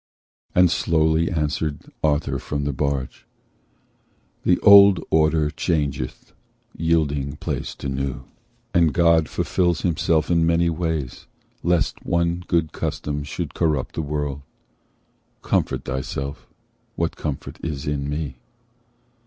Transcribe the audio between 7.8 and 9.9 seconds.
new, And God fulfils